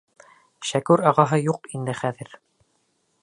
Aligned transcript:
Шәкүр 0.69 1.03
ағаһы 1.11 1.39
юҡ 1.41 1.69
инде 1.79 1.97
хәҙер. 2.03 2.33